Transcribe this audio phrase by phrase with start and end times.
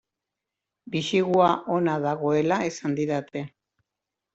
[0.95, 3.51] Bisigua ona dagoela esan didate.